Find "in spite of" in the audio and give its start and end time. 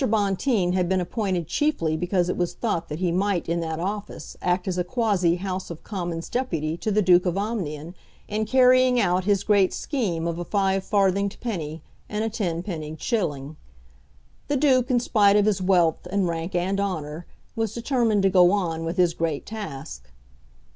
14.89-15.45